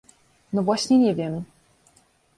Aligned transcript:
No 0.53 0.63
właśnie 0.63 0.97
nie 0.97 1.15
wiem. 1.15 1.43